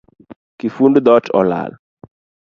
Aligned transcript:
Kifund 0.59 0.95
dhot 1.05 1.25
olal 1.39 1.71